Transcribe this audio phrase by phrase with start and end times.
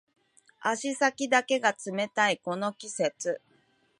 [0.63, 3.39] 足先だけが冷たいこの季節